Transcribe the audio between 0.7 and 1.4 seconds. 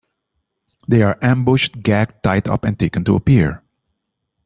They are